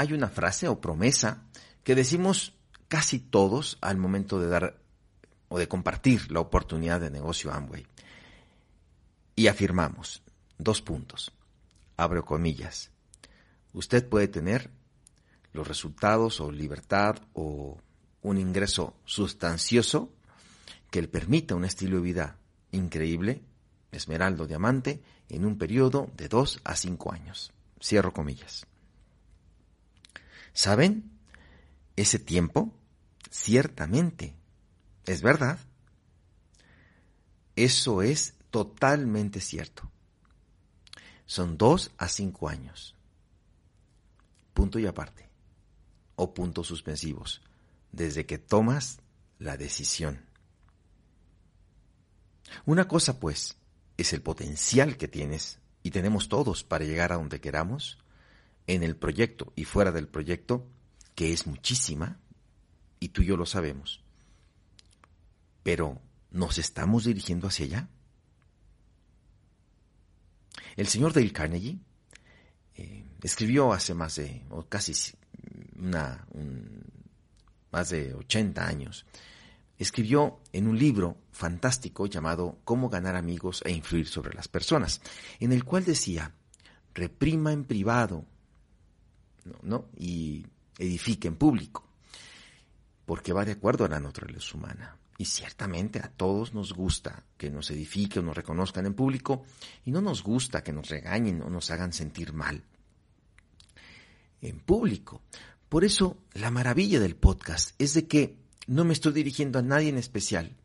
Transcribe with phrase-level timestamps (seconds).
[0.00, 1.42] hay una frase o promesa
[1.84, 2.54] que decimos
[2.88, 4.78] casi todos al momento de dar
[5.50, 7.86] o de compartir la oportunidad de negocio Amway.
[9.36, 10.22] Y afirmamos,
[10.56, 11.32] dos puntos,
[11.98, 12.90] abro comillas,
[13.74, 14.70] usted puede tener
[15.52, 17.76] los resultados o libertad o
[18.22, 20.14] un ingreso sustancioso
[20.90, 22.38] que le permita un estilo de vida
[22.72, 23.42] increíble,
[23.92, 27.52] esmeraldo diamante, en un periodo de dos a cinco años.
[27.82, 28.66] Cierro comillas.
[30.52, 31.10] ¿Saben?
[31.96, 32.72] Ese tiempo,
[33.30, 34.34] ciertamente,
[35.06, 35.58] es verdad.
[37.56, 39.90] Eso es totalmente cierto.
[41.26, 42.96] Son dos a cinco años.
[44.54, 45.28] Punto y aparte.
[46.16, 47.42] O puntos suspensivos.
[47.92, 48.98] Desde que tomas
[49.38, 50.24] la decisión.
[52.66, 53.56] Una cosa, pues,
[53.96, 57.98] es el potencial que tienes y tenemos todos para llegar a donde queramos,
[58.74, 60.64] en el proyecto y fuera del proyecto,
[61.16, 62.20] que es muchísima,
[63.00, 64.00] y tú y yo lo sabemos.
[65.64, 67.88] Pero, ¿nos estamos dirigiendo hacia allá?
[70.76, 71.78] El señor Dale Carnegie
[72.76, 74.92] eh, escribió hace más de, o casi
[77.72, 79.04] más de 80 años,
[79.78, 85.00] escribió en un libro fantástico llamado Cómo ganar amigos e influir sobre las personas,
[85.40, 86.34] en el cual decía,
[86.94, 88.26] reprima en privado
[89.62, 89.88] ¿no?
[89.96, 90.46] y
[90.78, 91.84] edifique en público,
[93.04, 94.96] porque va de acuerdo a la naturaleza humana.
[95.18, 99.44] Y ciertamente a todos nos gusta que nos edifique o nos reconozcan en público
[99.84, 102.64] y no nos gusta que nos regañen o nos hagan sentir mal
[104.40, 105.22] en público.
[105.68, 109.88] Por eso la maravilla del podcast es de que no me estoy dirigiendo a nadie
[109.88, 110.56] en especial,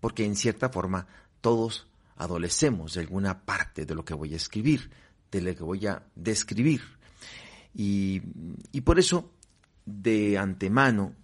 [0.00, 1.06] porque en cierta forma
[1.40, 4.90] todos adolecemos de alguna parte de lo que voy a escribir,
[5.30, 6.97] de lo que voy a describir.
[7.78, 8.20] Y,
[8.72, 9.32] y por eso,
[9.86, 11.14] de antemano,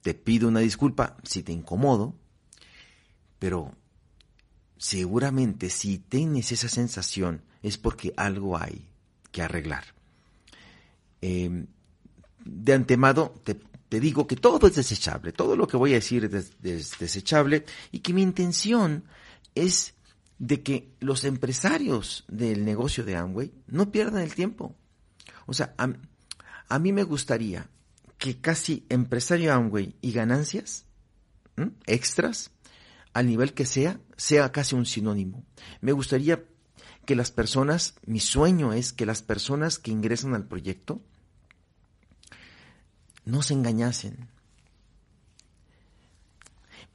[0.00, 2.14] te pido una disculpa si te incomodo,
[3.38, 3.74] pero
[4.76, 8.86] seguramente si tienes esa sensación es porque algo hay
[9.32, 9.84] que arreglar.
[11.22, 11.66] Em,
[12.44, 13.58] de antemano te,
[13.98, 18.12] digo que todo es desechable, todo lo que voy a decir es, desechable y que
[18.12, 19.04] mi intención
[19.54, 19.94] es
[20.38, 24.76] de que los empresarios del negocio de Amway no pierdan el tiempo.
[25.46, 25.74] O sea,
[26.68, 27.68] a, mí me gustaría
[28.18, 30.86] que casi empresario Amway y ganancias
[31.86, 32.50] extras
[33.12, 35.44] al nivel que sea, sea casi un sinónimo.
[35.80, 36.44] Me gustaría
[37.06, 41.00] que las personas, mi sueño es que las personas que ingresan al proyecto
[43.24, 44.28] no se engañasen.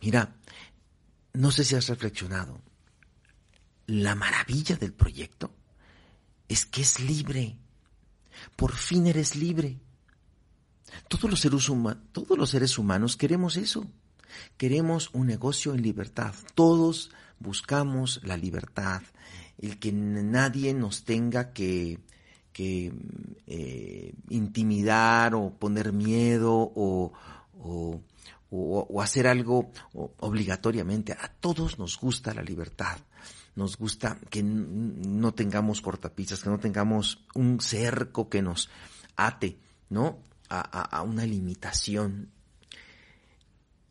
[0.01, 0.35] Mira,
[1.33, 2.61] no sé si has reflexionado,
[3.87, 5.51] la maravilla del proyecto
[6.47, 7.57] es que es libre.
[8.55, 9.79] Por fin eres libre.
[11.07, 11.69] Todos los seres,
[12.11, 13.85] todos los seres humanos queremos eso.
[14.57, 16.33] Queremos un negocio en libertad.
[16.55, 19.01] Todos buscamos la libertad,
[19.57, 21.99] el que nadie nos tenga que,
[23.47, 27.13] eh, intimidar o poner miedo o,
[29.01, 31.13] hacer algo obligatoriamente.
[31.13, 32.97] A todos nos gusta la libertad.
[33.59, 38.69] Nos gusta que no tengamos cortapisas, que no tengamos un cerco que nos
[39.17, 39.59] ate,
[39.89, 40.23] ¿no?
[40.47, 42.31] A, una limitación.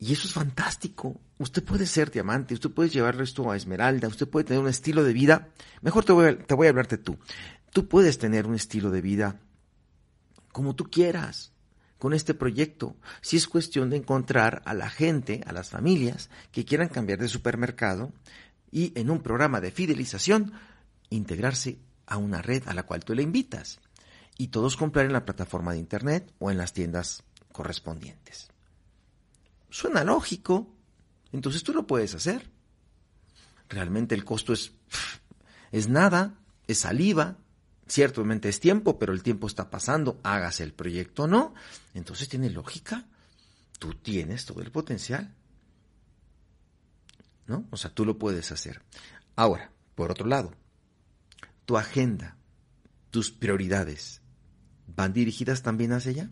[0.01, 1.21] Y eso es fantástico.
[1.37, 5.05] Usted puede ser diamante, usted puede llevar esto a esmeralda, usted puede tener un estilo
[5.05, 5.49] de vida.
[5.83, 7.19] Mejor te voy a, te voy a hablarte tú.
[7.71, 9.39] Tú puedes tener un estilo de vida
[10.51, 11.53] como tú quieras
[11.99, 12.97] con este proyecto.
[13.21, 17.29] Si es cuestión de encontrar a la gente, a las familias que quieran cambiar de
[17.29, 18.15] supermercado
[18.71, 20.53] y en un programa de fidelización
[21.11, 23.81] integrarse a una red a la cual tú le invitas
[24.37, 28.49] y todos comprar en la plataforma de internet o en las tiendas correspondientes.
[29.71, 30.75] Suena lógico.
[31.33, 32.51] Entonces tú lo puedes hacer.
[33.69, 34.73] Realmente el costo es,
[35.73, 37.37] es nada, es saliva,
[37.87, 41.55] ciertamente es tiempo, pero el tiempo está pasando, hágase el proyecto o no.
[41.93, 43.07] Entonces tiene lógica.
[43.79, 45.35] Tú tienes todo el potencial.
[47.49, 47.67] ¿No?
[47.71, 48.83] O sea, tú lo puedes hacer.
[49.35, 50.55] Ahora, por otro lado,
[51.65, 52.37] tu agenda,
[53.11, 54.21] tus prioridades,
[54.87, 56.31] ¿van dirigidas también hacia allá?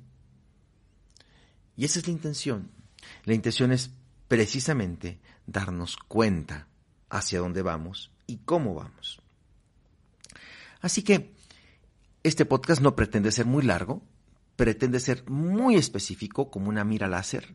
[1.76, 2.70] Y esa es la intención.
[3.24, 3.90] La intención es
[4.28, 6.68] precisamente darnos cuenta
[7.08, 9.20] hacia dónde vamos y cómo vamos.
[10.80, 11.34] Así que
[12.22, 14.02] este podcast no pretende ser muy largo,
[14.56, 17.54] pretende ser muy específico como una mira láser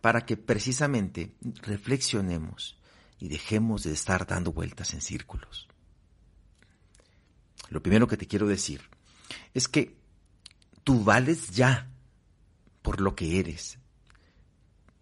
[0.00, 2.78] para que precisamente reflexionemos
[3.18, 5.68] y dejemos de estar dando vueltas en círculos.
[7.70, 8.82] Lo primero que te quiero decir
[9.54, 10.04] es que
[10.84, 11.90] Tú vales ya
[12.82, 13.78] por lo que eres.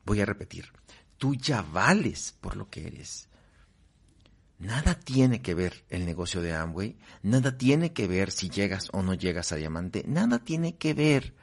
[0.05, 0.73] Voy a repetir,
[1.19, 3.29] tú ya vales por lo que eres.
[4.61, 9.03] Nada tiene que ver el negocio de Amway, nada tiene que ver si llegas o
[9.03, 11.35] no llegas a diamante, nada tiene que ver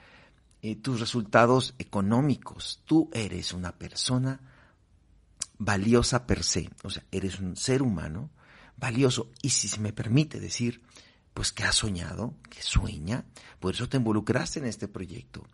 [0.62, 2.81] eh, tus resultados económicos.
[2.86, 4.39] Tú eres una persona
[5.59, 8.31] valiosa per se, o sea, eres un ser humano
[8.77, 10.81] valioso y si se me permite decir,
[11.33, 13.25] pues que has soñado, que sueña,
[13.59, 15.45] por eso te involucraste en este proyecto.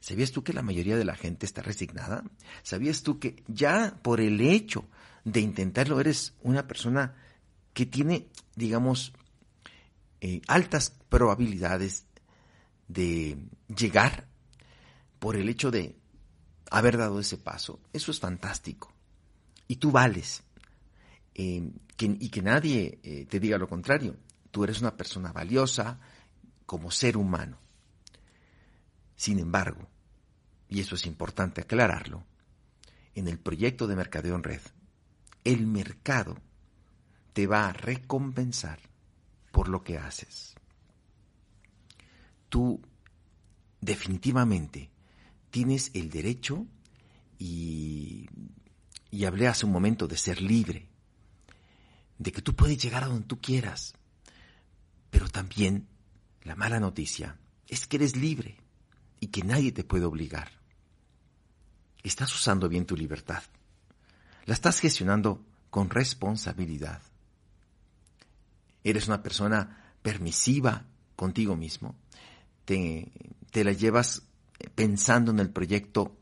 [0.00, 2.24] ¿Sabías tú que la mayoría de la gente está resignada?
[2.64, 4.84] ¿Sabías tú que ya por el hecho
[5.24, 7.14] de intentarlo eres una persona
[7.72, 8.26] que tiene,
[8.56, 9.12] digamos,
[10.20, 12.04] eh, altas probabilidades
[12.88, 13.38] de
[13.68, 14.26] llegar
[15.20, 15.96] por el hecho de
[16.68, 17.78] haber dado ese paso?
[17.92, 18.91] Eso es fantástico.
[19.68, 20.42] Y tú vales.
[21.34, 24.16] Eh, y que nadie eh, te diga lo contrario.
[24.50, 25.98] Tú eres una persona valiosa
[26.66, 27.58] como ser humano.
[29.16, 29.88] Sin embargo,
[30.68, 32.24] y eso es importante aclararlo,
[33.14, 34.62] en el proyecto de Mercadeo en Red,
[35.44, 36.38] el mercado
[37.32, 38.80] te va a recompensar
[39.50, 40.54] por lo que haces.
[42.48, 42.80] Tú
[43.80, 44.90] definitivamente
[45.50, 46.66] tienes el derecho
[47.38, 48.28] y,
[49.12, 50.88] y hablé hace un momento de ser libre,
[52.18, 53.94] de que tú puedes llegar a donde tú quieras,
[55.10, 55.86] pero también
[56.42, 57.38] la mala noticia
[57.68, 58.56] es que eres libre
[59.20, 60.62] y que nadie te puede obligar
[62.02, 63.42] estás usando bien tu libertad.
[64.44, 67.00] La estás gestionando con responsabilidad.
[68.84, 71.94] Eres una persona permisiva contigo mismo.
[72.64, 73.12] Te,
[73.52, 74.22] la llevas
[74.74, 76.16] pensando en el proyecto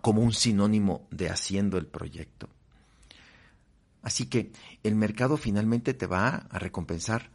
[0.00, 2.48] como un sinónimo de haciendo el proyecto.
[4.02, 4.52] Así que
[4.84, 7.30] el mercado finalmente te va a recompensar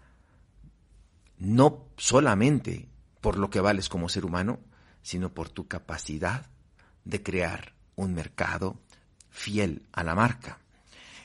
[1.38, 2.88] no solamente
[3.19, 4.60] por lo que vales como ser humano,
[5.01, 6.45] sino por tu capacidad
[7.04, 8.80] de crear un mercado
[9.30, 10.60] fiel a la marca.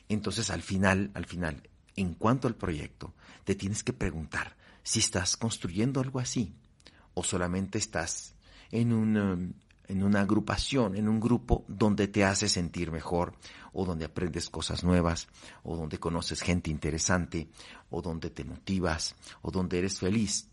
[0.08, 3.14] Entonces, al final, al final, en cuanto al proyecto,
[3.44, 6.54] te tienes que preguntar si estás construyendo algo así
[7.14, 8.34] o solamente estás
[8.70, 9.38] en una,
[9.88, 13.34] en una agrupación, en un grupo donde te hace sentir mejor
[13.72, 15.28] o donde aprendes cosas nuevas
[15.62, 17.48] o donde conoces gente interesante
[17.90, 20.48] o donde te motivas o donde eres feliz.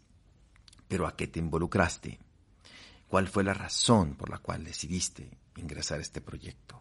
[0.88, 2.19] Pero a qué te involucraste?
[3.07, 6.79] ¿Cuál fue la razón por la cual decidiste ingresar a este proyecto?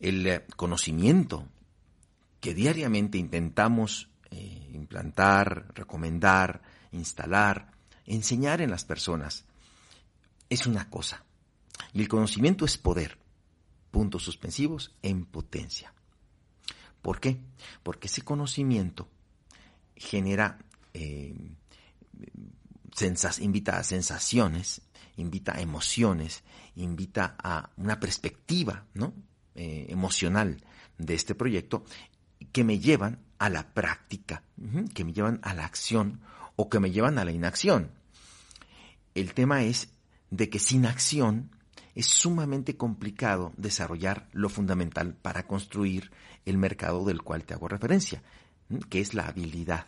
[0.00, 1.48] El eh, conocimiento
[2.40, 6.62] que diariamente intentamos eh, implantar, recomendar,
[6.92, 7.77] instalar,
[8.08, 9.44] enseñar en las personas
[10.48, 11.24] es una cosa.
[11.92, 13.18] Y el conocimiento es poder.
[13.90, 15.92] Puntos suspensivos en potencia.
[17.02, 17.40] ¿Por qué?
[17.82, 19.08] Porque ese conocimiento
[19.96, 20.58] genera
[20.92, 21.34] eh,
[23.40, 24.82] invita a sensaciones,
[25.16, 26.42] invita a emociones,
[26.76, 29.14] invita a una perspectiva ¿no?
[29.54, 30.62] Eh, emocional
[30.98, 31.84] de este proyecto
[32.52, 34.42] que me llevan a la práctica,
[34.94, 36.20] que me llevan a la acción
[36.56, 37.92] o que me llevan a la inacción.
[39.14, 39.88] El tema es
[40.30, 41.50] de que sin acción
[41.94, 46.12] es sumamente complicado desarrollar lo fundamental para construir
[46.44, 48.22] el mercado del cual te hago referencia,
[48.88, 49.86] que es la habilidad.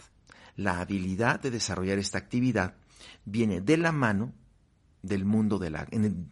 [0.57, 2.75] La habilidad de desarrollar esta actividad
[3.25, 4.33] viene de la mano
[5.03, 5.87] del mundo de la,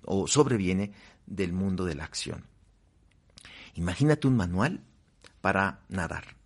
[0.04, 0.92] o sobreviene
[1.26, 2.44] del mundo de la acción.
[3.74, 4.80] Imagínate un manual
[5.40, 6.36] para nadar.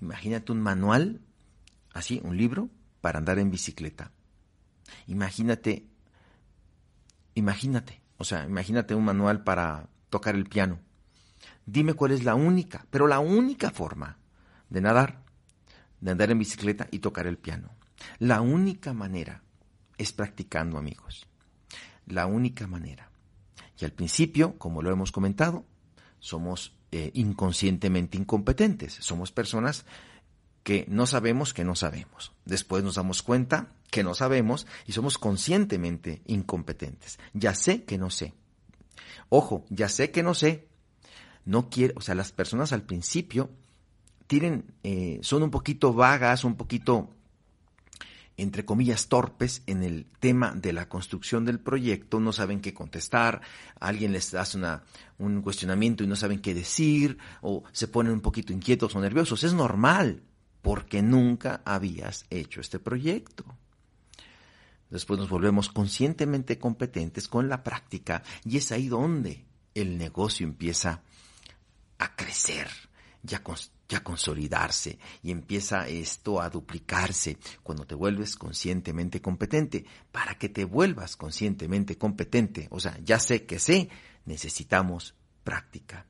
[0.00, 1.20] Imagínate un manual,
[1.94, 2.68] así, un libro
[3.00, 4.12] para andar en bicicleta.
[5.06, 5.86] Imagínate,
[7.34, 10.78] imagínate, o sea, imagínate un manual para tocar el piano.
[11.64, 14.18] Dime cuál es la única, pero la única forma
[14.70, 15.22] de nadar,
[16.00, 17.70] de andar en bicicleta y tocar el piano.
[18.18, 19.42] La única manera
[19.98, 21.26] es practicando, amigos.
[22.06, 23.10] La única manera.
[23.78, 25.64] Y al principio, como lo hemos comentado,
[26.20, 28.94] somos eh, inconscientemente incompetentes.
[28.94, 29.84] Somos personas
[30.62, 32.32] que no sabemos que no sabemos.
[32.44, 37.18] Después nos damos cuenta que no sabemos y somos conscientemente incompetentes.
[37.32, 38.34] Ya sé que no sé.
[39.30, 40.68] Ojo, ya sé que no sé.
[41.46, 43.48] No quiero, o sea, las personas al principio
[44.26, 47.08] tienen, eh, son un poquito vagas, un poquito
[48.36, 53.40] entre comillas, torpes en el tema de la construcción del proyecto, no saben qué contestar,
[53.80, 54.82] alguien les hace una,
[55.16, 59.42] un cuestionamiento y no saben qué decir, o se ponen un poquito inquietos o nerviosos.
[59.42, 60.22] Es normal,
[60.60, 63.56] porque nunca habías hecho este proyecto.
[64.90, 71.02] Después nos volvemos conscientemente competentes con la práctica y es ahí donde el negocio empieza
[71.98, 72.68] a crecer.
[73.22, 73.42] Ya
[73.88, 79.84] ya consolidarse y empieza esto a duplicarse cuando te vuelves conscientemente competente.
[80.12, 83.88] Para que te vuelvas conscientemente competente, o sea, ya sé que sé,
[84.24, 85.14] necesitamos
[85.44, 86.06] práctica.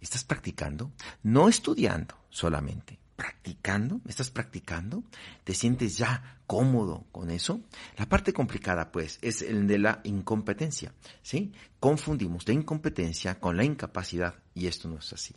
[0.00, 0.90] ¿Estás practicando?
[1.22, 5.04] No estudiando solamente, practicando, ¿estás practicando?
[5.44, 7.60] ¿Te sientes ya cómodo con eso?
[7.96, 11.52] La parte complicada, pues, es el de la incompetencia, ¿sí?
[11.78, 15.36] Confundimos la incompetencia con la incapacidad y esto no es así.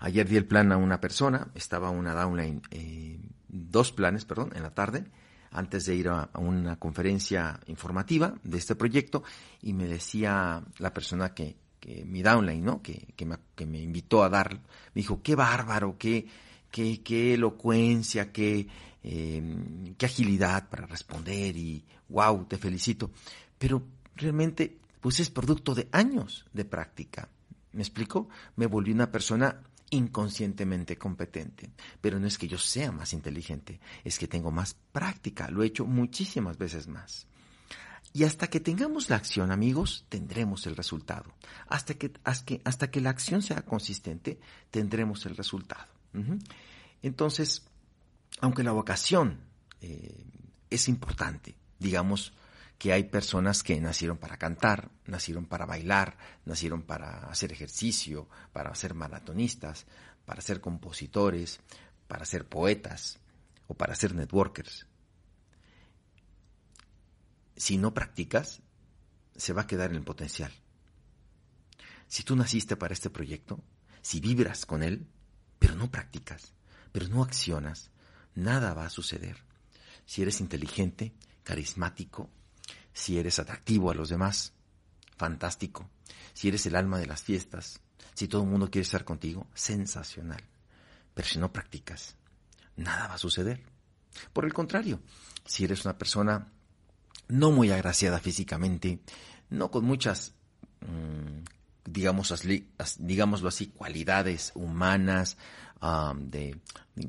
[0.00, 4.64] Ayer di el plan a una persona, estaba una downline, eh, dos planes, perdón, en
[4.64, 5.04] la tarde,
[5.52, 9.22] antes de ir a, una conferencia informativa de este proyecto,
[9.60, 12.80] y me decía la persona que, que mi downline, ¿no?
[12.80, 16.28] Que, que, me, que, me, invitó a dar, me dijo, qué bárbaro, qué,
[16.70, 18.68] qué, qué elocuencia, qué,
[19.02, 19.56] eh,
[19.98, 23.10] qué agilidad para responder y wow, te felicito.
[23.58, 23.82] Pero
[24.14, 27.28] realmente, pues es producto de años de práctica.
[27.72, 28.28] ¿Me explico?
[28.54, 29.60] Me volví una persona
[29.90, 31.72] inconscientemente competente.
[32.00, 35.66] Pero no es que yo sea más inteligente, es que tengo más práctica, lo he
[35.66, 37.26] hecho muchísimas veces más.
[38.12, 41.32] Y hasta que tengamos la acción, amigos, tendremos el resultado.
[41.66, 44.38] Hasta que, hasta que, la acción sea consistente,
[44.70, 45.86] tendremos el resultado.
[47.02, 47.62] Entonces,
[48.40, 49.40] aunque la vocación
[49.80, 50.24] eh,
[50.68, 52.34] es importante, digamos,
[52.78, 58.74] que hay personas que nacieron para cantar, nacieron para bailar, nacieron para hacer ejercicio, para
[58.74, 59.86] ser maratonistas,
[60.24, 61.60] para ser compositores,
[62.08, 63.20] para ser poetas
[63.68, 64.86] o para ser networkers.
[67.62, 68.60] Si no practicas,
[69.36, 70.52] se va a quedar en el potencial.
[72.08, 73.62] Si tú naciste para este proyecto,
[74.00, 75.06] si vibras con él,
[75.60, 76.54] pero no practicas,
[76.90, 77.92] pero no accionas,
[78.34, 79.36] nada va a suceder.
[80.06, 81.14] Si eres inteligente,
[81.44, 82.28] carismático,
[82.92, 84.54] si eres atractivo a los demás,
[85.16, 85.88] fantástico.
[86.32, 87.78] Si eres el alma de las fiestas,
[88.12, 90.42] si todo el mundo quiere estar contigo, sensacional.
[91.14, 92.16] Pero si no practicas,
[92.74, 93.62] nada va a suceder.
[94.32, 95.00] Por el contrario,
[95.46, 96.51] si eres una persona
[97.32, 99.00] no muy agraciada físicamente,
[99.50, 100.34] no con muchas,
[100.80, 101.44] mm,
[101.90, 102.32] digamos
[102.98, 105.36] digámoslo así, cualidades humanas
[106.16, 106.56] de,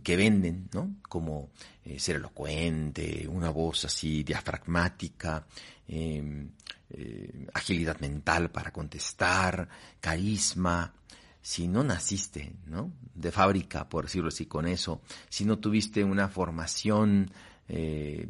[0.04, 0.96] que venden, ¿no?
[1.08, 1.52] Como
[1.86, 5.46] eh, ser elocuente, una voz así diafragmática,
[5.88, 6.50] Em,
[6.90, 9.68] eh, agilidad mental para contestar,
[10.00, 10.94] carisma.
[11.42, 12.94] Si no naciste, ¿no?
[13.14, 17.32] De fábrica, por decirlo así, con eso, si no tuviste una formación
[17.68, 18.28] eh,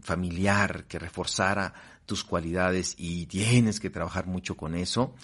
[0.00, 1.74] familiar que reforzara
[2.06, 5.14] tus cualidades y tienes que trabajar mucho con eso,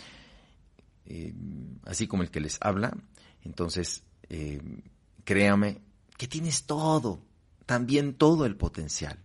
[1.07, 2.97] em, así como el que les habla,
[3.43, 4.83] entonces em,
[5.25, 5.81] créame
[6.17, 7.23] que tienes todo,
[7.67, 9.19] también todo el potencial.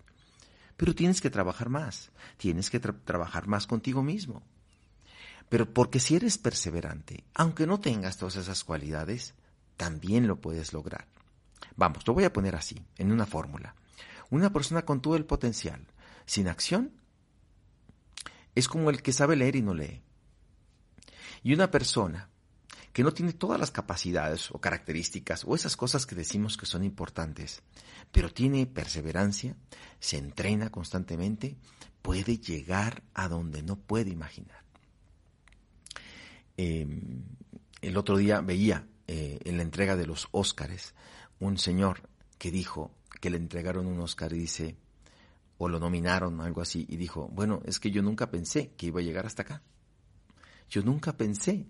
[0.78, 4.44] Pero tienes que trabajar más, tienes que trabajar más contigo mismo.
[5.50, 9.34] Pero porque si eres perseverante, aunque no tengas todas esas cualidades,
[9.78, 11.08] también lo puedes lograr.
[11.76, 13.76] Vamos, lo voy a poner así, en una fórmula.
[14.34, 15.86] Una persona con todo el potencial,
[16.26, 16.92] sin acción,
[18.56, 20.02] es como el que sabe leer y no lee.
[21.44, 22.32] Y una persona
[22.94, 26.84] que no tiene todas las capacidades o características o esas cosas que decimos que son
[26.84, 27.62] importantes,
[28.12, 29.56] pero tiene perseverancia,
[30.00, 31.56] se entrena constantemente,
[32.02, 34.64] puede llegar a donde no puede imaginar.
[36.58, 37.22] Em,
[37.82, 40.96] el otro día veía eh, en la entrega de los Óscares
[41.40, 42.10] un señor
[42.40, 44.76] que dijo que le entregaron un Óscar y dice,
[45.58, 49.00] o lo nominaron, algo así, y dijo, bueno, es que yo nunca pensé que iba
[49.00, 49.62] a llegar hasta acá.
[50.70, 51.66] Yo nunca pensé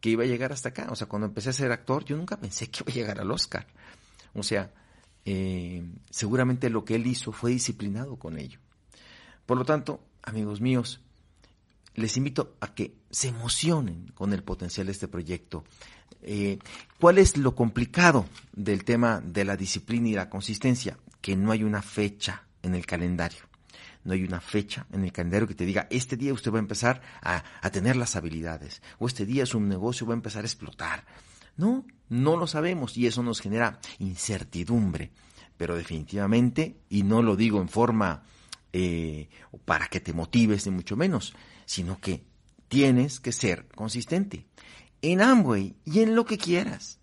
[0.00, 0.88] que iba a llegar hasta acá.
[0.90, 3.30] O sea, cuando empecé a ser actor, yo nunca pensé que iba a llegar al
[3.30, 3.66] Oscar.
[4.32, 4.72] O sea,
[5.26, 8.58] eh, seguramente lo que él hizo fue disciplinado con ello.
[9.44, 11.02] Por lo tanto, amigos míos,
[11.94, 15.64] les invito a que se emocionen con el potencial de este proyecto.
[16.22, 16.58] Eh,
[16.98, 20.98] ¿Cuál es lo complicado del tema de la disciplina y la consistencia?
[21.20, 23.50] Que no hay una fecha en el calendario
[24.04, 26.60] no hay una fecha en el calendario que te diga, este día usted va a
[26.60, 31.04] empezar a, tener las habilidades, o este día su negocio va a empezar a explotar.
[31.56, 35.10] No, no lo sabemos y eso nos genera incertidumbre.
[35.56, 38.22] Pero definitivamente, y no lo digo en forma
[38.72, 39.28] eh,
[39.66, 41.34] para que te motives, ni mucho menos,
[41.70, 42.24] sino que
[42.66, 44.48] tienes que ser consistente
[45.02, 46.98] en Amway y en lo que quieras.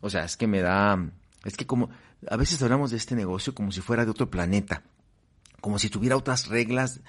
[0.00, 1.10] O sea, es que me da,
[1.44, 1.90] es que como,
[2.26, 4.82] a veces hablamos de este negocio como si fuera de otro planeta
[5.60, 7.00] como si tuviera otras reglas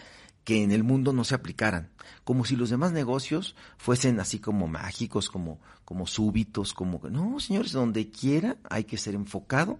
[0.43, 1.91] que en el mundo no se aplicaran,
[2.25, 6.99] como si los demás negocios fuesen así como mágicos, como, como súbitos, como...
[7.09, 9.79] No, señores, donde quiera hay que ser enfocado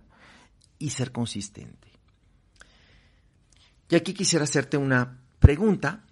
[0.79, 1.89] y ser consistente.
[3.89, 6.05] Y aquí quisiera hacerte una pregunta,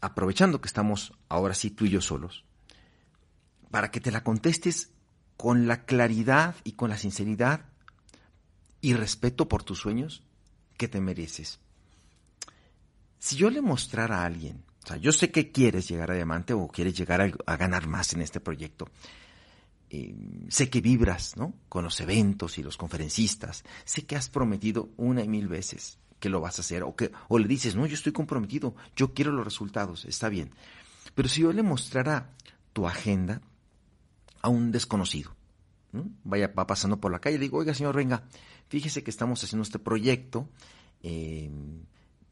[0.00, 2.44] aprovechando que estamos ahora sí tú y yo solos,
[3.70, 4.90] para que te la contestes
[5.36, 7.66] con la claridad y con la sinceridad
[8.80, 10.22] y respeto por tus sueños
[10.76, 11.60] que te mereces.
[13.18, 16.54] Si yo le mostrara a alguien, o sea, yo sé que quieres llegar a diamante
[16.54, 18.88] o quieres llegar a, ganar más en este proyecto,
[19.90, 20.14] eh,
[20.48, 21.54] sé que vibras, ¿no?
[21.68, 26.28] Con los eventos y los conferencistas, sé que has prometido una y mil veces que
[26.28, 29.32] lo vas a hacer, o que, o le dices, no, yo estoy comprometido, yo quiero
[29.32, 30.50] los resultados, está bien.
[31.14, 32.30] Pero si yo le mostrara
[32.72, 33.40] tu agenda
[34.42, 35.34] a un desconocido,
[36.22, 38.22] vaya, va pasando por la calle, le digo, oiga, señor Renga,
[38.68, 40.48] fíjese que estamos haciendo este proyecto,
[41.02, 41.50] eh,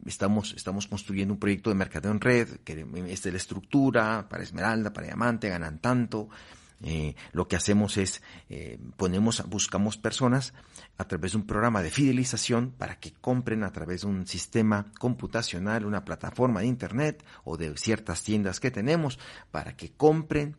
[0.07, 4.42] estamos, estamos construyendo un proyecto de mercadeo en red, que es de la estructura, para
[4.42, 6.28] Esmeralda, para Diamante, ganan tanto.
[6.82, 10.54] Eh, lo que hacemos es eh, ponemos, buscamos personas
[10.97, 14.87] a través de un programa de fidelización para que compren a través de un sistema
[14.99, 19.18] computacional, una plataforma de internet o de ciertas tiendas que tenemos
[19.50, 20.56] para que compren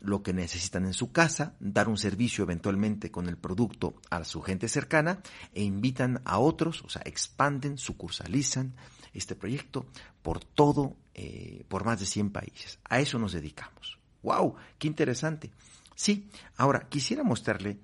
[0.00, 4.42] lo que necesitan en su casa, dar un servicio eventualmente con el producto a su
[4.42, 5.20] gente cercana
[5.54, 8.74] e invitan a otros, o sea, expanden, sucursalizan
[9.14, 9.86] este proyecto
[10.22, 12.78] por todo, eh, por más de 100 países.
[12.84, 13.98] A eso nos dedicamos.
[14.24, 14.56] ¡Wow!
[14.78, 15.52] ¡Qué interesante!
[15.94, 17.78] Sí, ahora quisiera mostrarle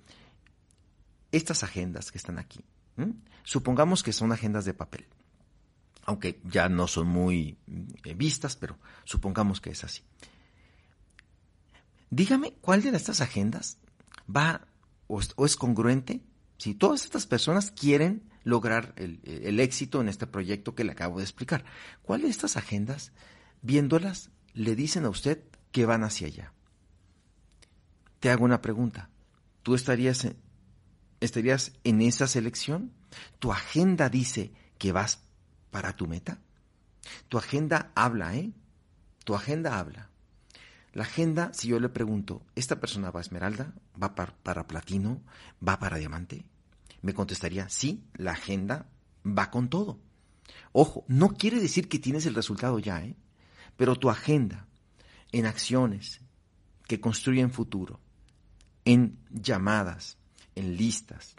[1.30, 2.60] estas agendas que están aquí.
[3.44, 5.06] Supongamos que son agendas de papel,
[6.04, 7.56] aunque ya no son muy
[8.04, 10.02] eh, vistas, pero supongamos que es así.
[12.10, 13.78] Dígame cuál de estas agendas
[14.28, 14.66] va
[15.06, 16.20] o es, congruente
[16.58, 21.24] si todas estas personas quieren lograr el, éxito en este proyecto que le acabo de
[21.24, 21.64] explicar.
[22.02, 23.12] ¿Cuál de estas agendas,
[23.62, 26.52] viéndolas, le dicen a usted que van hacia allá?
[28.20, 29.08] Te hago una pregunta.
[29.62, 30.26] ¿Tú estarías
[31.20, 32.92] estarías en esa selección?
[33.38, 35.22] ¿Tu agenda dice que vas
[35.70, 36.38] para tu meta?
[37.28, 38.52] Tu agenda habla, ¿eh?
[39.24, 40.10] Tu agenda habla.
[40.92, 43.74] La agenda, si yo le pregunto, ¿esta persona va a Esmeralda?
[44.02, 45.22] ¿Va para, Platino?
[45.66, 46.44] ¿Va para Diamante?
[47.02, 48.86] Me contestaría, sí, la agenda
[49.24, 50.00] va con todo.
[50.72, 53.16] Ojo, no quiere decir que tienes el resultado ya, ¿eh?
[53.76, 54.66] Pero tu agenda,
[55.32, 56.20] en acciones
[56.86, 58.00] que construyen futuro,
[58.84, 60.18] en llamadas,
[60.54, 61.36] en listas,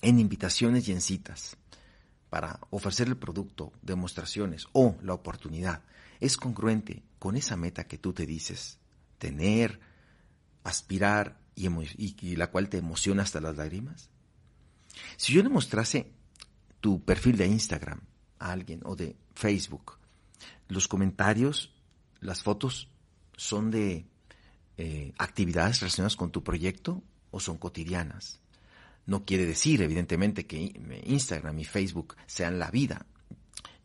[0.00, 1.56] en invitaciones y en citas,
[2.30, 5.82] para ofrecer el producto, demostraciones o la oportunidad,
[6.20, 8.78] es congruente con esa meta que tú te dices
[9.18, 9.80] tener,
[10.64, 14.08] aspirar y, y, la cual te emociona hasta las lágrimas?
[15.16, 16.10] Si yo le mostrase
[16.80, 18.00] tu perfil de Instagram
[18.38, 19.98] a alguien o de Facebook,
[20.68, 21.74] los comentarios,
[22.20, 22.88] las fotos
[23.36, 24.06] son de
[24.78, 28.40] eh, actividades relacionadas con tu proyecto o son cotidianas.
[29.06, 30.72] No quiere decir, evidentemente, que
[31.04, 33.06] Instagram y Facebook sean la vida.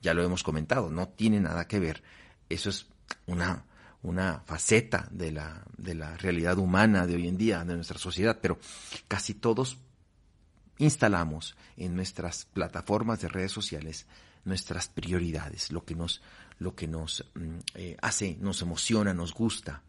[0.02, 2.04] Ya lo hemos comentado, no tiene nada que ver.
[2.50, 2.88] Eso es
[3.26, 3.66] una,
[4.04, 8.38] una faceta de la, de la realidad humana de hoy en día, de nuestra sociedad,
[8.42, 8.60] pero
[9.08, 9.78] casi todos
[10.78, 14.06] instalamos en nuestras plataformas de redes sociales
[14.48, 16.22] nuestras prioridades, lo que nos,
[16.60, 19.84] lo que nos mm, eh, hace, nos emociona, nos gusta,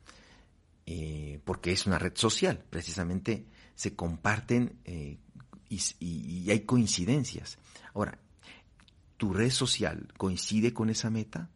[0.86, 5.18] eh, porque es una red social, precisamente se comparten eh,
[5.68, 7.58] y, hay coincidencias.
[7.94, 8.18] Ahora,
[9.16, 11.50] ¿tu red social coincide con esa meta?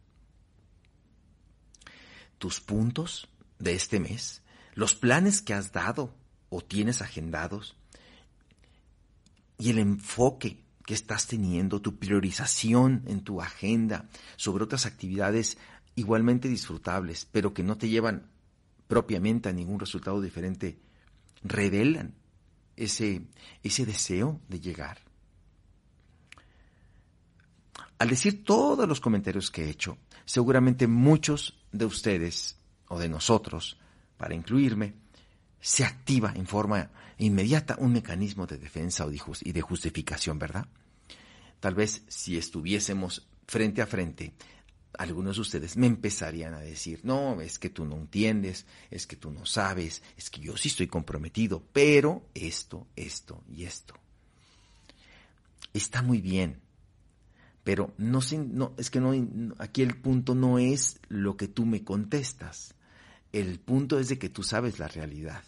[2.37, 3.27] ¿Tus puntos
[3.59, 4.41] de este mes?
[4.73, 6.15] ¿Los planes que has dado
[6.49, 7.75] o tienes agendados?
[9.57, 15.57] Y el enfoque que estás teniendo, tu priorización en tu agenda sobre otras actividades
[15.95, 18.27] igualmente disfrutables, pero que no te llevan
[18.87, 20.77] propiamente a ningún resultado diferente,
[21.43, 22.13] revelan
[22.75, 23.21] ese,
[23.63, 24.99] ese deseo de llegar.
[27.99, 33.77] Al decir todos los comentarios que he hecho, seguramente muchos de ustedes o de nosotros,
[34.17, 34.95] para incluirme,
[35.63, 39.07] se activa en forma inmediata un mecanismo de defensa
[39.41, 40.67] y de justificación, ¿verdad?
[41.61, 44.33] Tal vez si estuviésemos frente a frente,
[44.97, 49.15] algunos de ustedes me empezarían a decir, no, es que tú no entiendes, es que
[49.15, 53.95] tú no sabes, es que yo sí estoy comprometido, pero esto, esto y esto.
[55.73, 56.59] Está muy bien,
[57.63, 58.19] pero no,
[58.51, 59.13] no es que no,
[59.59, 62.75] aquí el punto no es lo que tú me contestas,
[63.31, 65.41] el punto es de que tú sabes la realidad.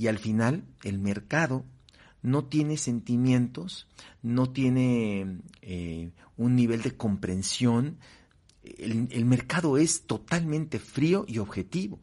[0.00, 1.66] Y al final, el mercado
[2.22, 3.86] no tiene sentimientos,
[4.22, 7.98] no tiene eh, un nivel de comprensión
[8.62, 12.00] el, mercado es totalmente frío y objetivo.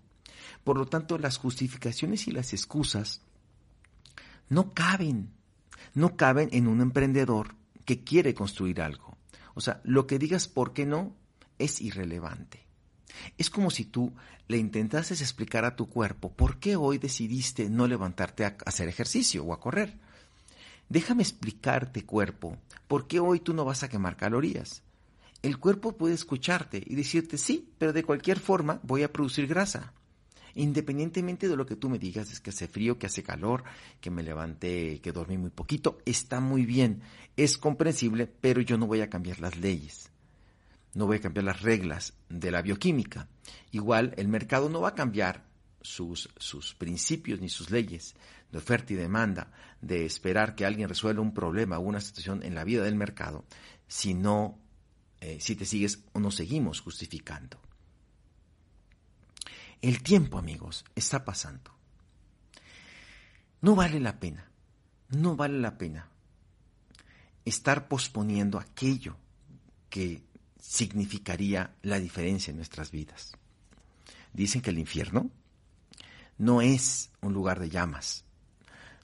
[0.64, 3.22] Por lo tanto, las justificaciones y las excusas
[4.50, 5.32] no caben,
[5.94, 7.56] no caben en un emprendedor
[7.86, 9.18] que quiere construir algo.
[9.54, 11.16] O sea, lo que digas por qué no
[11.58, 12.67] es irrelevante.
[13.38, 14.14] Es como si tú
[14.48, 19.44] le intentases explicar a tu cuerpo por qué hoy decidiste no levantarte a hacer ejercicio
[19.44, 19.94] o a correr.
[20.90, 24.84] Déjame explicarte, cuerpo, por qué hoy tú no vas a quemar calorías.
[25.42, 29.94] El cuerpo puede escucharte y decirte sí, pero de cualquier forma voy a producir grasa.
[30.56, 33.64] Independientemente de lo que tú me digas, es que hace frío, que hace calor,
[34.02, 37.02] que me levanté, que dormí muy poquito, está muy bien,
[37.36, 40.10] es comprensible, pero yo no voy a cambiar las leyes
[40.98, 43.28] no voy a cambiar las reglas de la bioquímica.
[43.70, 45.46] Igual el mercado no va a cambiar
[45.80, 48.16] sus, sus principios ni sus leyes
[48.52, 52.56] de oferta y demanda, de esperar que alguien resuelva un problema o una situación en
[52.56, 53.46] la vida del mercado,
[53.88, 54.58] si no,
[55.22, 57.60] eh, si te sigues o nos seguimos justificando.
[59.80, 61.78] El tiempo, amigos, está pasando.
[63.62, 64.50] No vale la pena,
[65.10, 66.10] no vale la pena
[67.46, 69.16] estar posponiendo aquello
[69.90, 70.27] que
[70.68, 73.32] significaría la diferencia en nuestras vidas.
[74.34, 75.32] Dicen que el infierno
[76.38, 78.26] no es un lugar de llamas,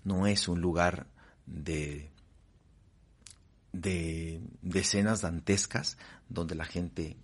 [0.03, 1.07] no es un lugar
[1.45, 2.11] de,
[3.71, 4.41] de,
[4.73, 5.97] escenas dantescas
[6.27, 7.15] donde la gente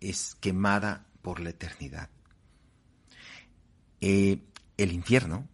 [0.00, 2.10] es quemada por la eternidad.
[4.00, 4.42] Eh,
[4.76, 5.46] el infierno,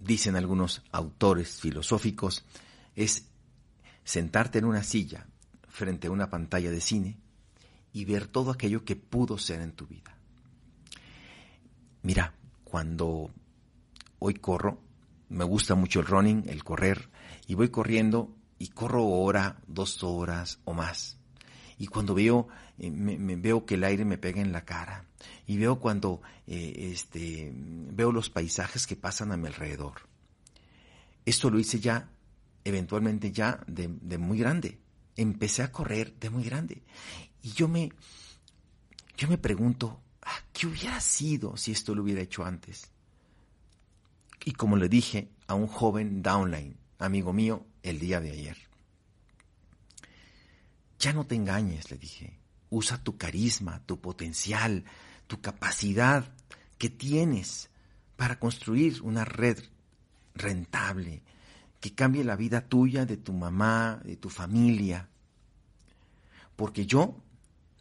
[0.00, 2.44] dicen algunos autores filosóficos,
[2.96, 3.24] es
[4.02, 5.28] sentarte en una silla
[5.68, 7.21] frente a una pantalla de cine
[7.92, 10.16] y ver todo aquello que pudo ser en tu vida.
[12.02, 13.30] Mira, cuando
[14.18, 14.80] hoy corro,
[15.28, 17.10] me gusta mucho el running, el correr,
[17.46, 21.18] y voy corriendo y corro hora, dos horas o más.
[21.78, 25.04] Y cuando veo, eh, me, veo que el aire me pega en la cara,
[25.46, 29.94] y veo cuando eh, este, veo los paisajes que pasan a mi alrededor.
[31.24, 32.10] Esto lo hice ya,
[32.64, 34.78] eventualmente ya de, de muy grande.
[35.16, 36.82] Empecé a correr de muy grande.
[37.42, 37.92] Y yo me,
[39.16, 42.90] yo me pregunto, ah, ¿qué hubiera sido si esto lo hubiera hecho antes?
[44.44, 48.56] Y como le dije a un joven downline, amigo mío, el día de ayer.
[50.98, 52.38] Ya no te engañes, le dije.
[52.70, 54.84] Usa tu carisma, tu potencial,
[55.26, 56.32] tu capacidad
[56.78, 57.70] que tienes
[58.16, 59.58] para construir una red
[60.34, 61.22] rentable
[61.82, 65.08] que cambie la vida tuya, de tu mamá, de tu familia.
[66.54, 67.16] Porque yo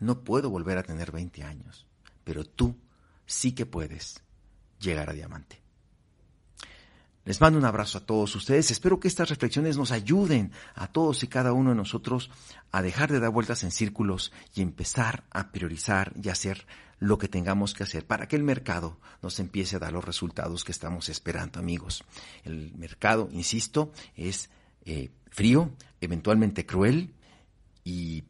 [0.02, 1.86] no puedo volver a tener 20 años,
[2.24, 2.76] pero tú
[3.26, 4.22] sí que puedes
[4.80, 5.62] llegar a diamante.
[7.24, 8.72] Les mando un abrazo a todos ustedes.
[8.72, 12.32] Espero que estas reflexiones nos ayuden a todos y cada uno de nosotros
[12.72, 16.66] a dejar de dar vueltas en círculos y empezar a priorizar y hacer
[16.98, 20.64] lo que tengamos que hacer para que el mercado nos empiece a dar los resultados
[20.64, 22.04] que estamos esperando, amigos.
[22.44, 24.50] El mercado, insisto, es
[24.86, 27.14] eh, frío, eventualmente cruel
[27.84, 28.24] y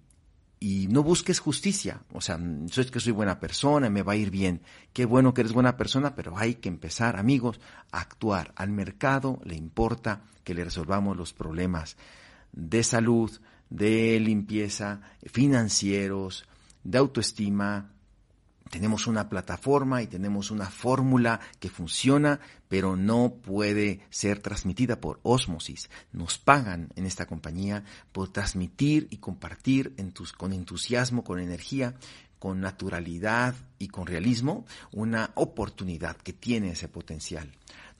[0.64, 2.04] y no busques justicia.
[2.14, 4.62] O sea, soy que soy buena persona, me va a ir bien.
[4.94, 7.60] Qué bueno que eres buena persona, pero hay que empezar, amigos,
[7.92, 8.54] a actuar.
[8.56, 11.98] Al mercado le importa que le resolvamos los problemas
[12.52, 13.32] de salud,
[13.72, 16.46] de limpieza, financieros,
[16.84, 17.90] de autoestima,
[18.72, 25.20] tenemos una plataforma y tenemos una fórmula que funciona, pero no puede ser transmitida por
[25.24, 25.90] osmosis.
[26.14, 29.94] Nos pagan en esta compañía por transmitir y compartir
[30.38, 31.96] con entusiasmo, con energía,
[32.40, 37.52] con naturalidad y con realismo una oportunidad que tiene ese potencial.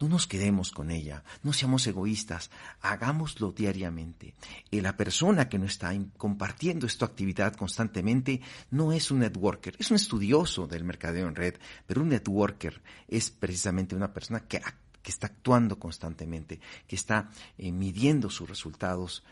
[0.02, 2.50] No nos quedemos con ella, no seamos egoístas,
[2.82, 4.34] hagámoslo diariamente.
[4.72, 9.92] Y la persona que no está compartiendo esta actividad constantemente no es un networker, es
[9.92, 14.60] un estudioso del mercadeo en red, pero un networker es precisamente una persona que,
[15.04, 19.24] está actuando constantemente, que está eh, midiendo sus resultados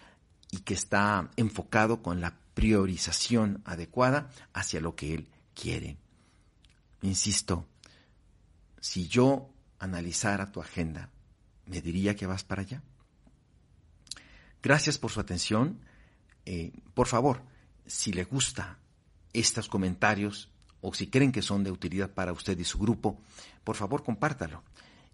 [0.51, 5.97] y que está enfocado con la priorización adecuada hacia lo que él quiere.
[7.01, 7.65] Insisto,
[8.79, 11.09] si yo analizara tu agenda,
[11.65, 12.81] ¿me diría que vas para allá?
[14.61, 15.79] Gracias por su atención.
[16.45, 17.41] Eh, por favor,
[17.85, 18.77] si le gusta
[19.33, 20.49] estos comentarios
[20.81, 23.21] o si creen que son de utilidad para usted y su grupo,
[23.63, 24.63] por favor compártalo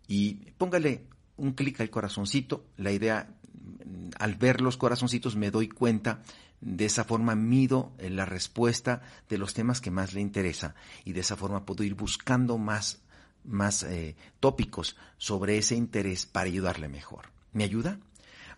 [0.07, 2.65] y póngale un clic al corazoncito.
[2.77, 6.21] La idea, mm, al ver los corazoncitos me doy cuenta,
[6.61, 10.73] de esa forma mido la respuesta de los temas que más le interesa
[11.03, 13.01] y de esa forma puedo ir buscando más
[13.47, 17.29] más eh, tópicos sobre ese interés para ayudarle mejor.
[17.53, 17.99] ¿Me ayuda?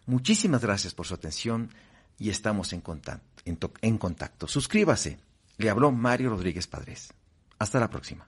[0.05, 1.69] Muchísimas gracias por su atención
[2.17, 3.25] y estamos en contacto.
[3.45, 4.47] En, en contacto.
[4.47, 5.19] Suscríbase.
[5.57, 7.13] Le habló Mario Rodríguez Padres.
[7.59, 8.27] Hasta la próxima.